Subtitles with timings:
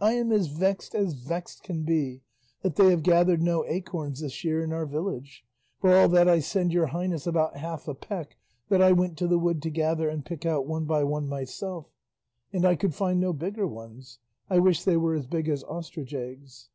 [0.00, 2.22] I am as vexed as vexed can be
[2.62, 5.44] that they have gathered no acorns this year in our village;
[5.80, 8.36] for all that I send your highness about half a peck
[8.68, 11.90] that I went to the wood to gather and pick out one by one myself,
[12.52, 16.14] and I could find no bigger ones; I wish they were as big as ostrich
[16.14, 16.68] eggs.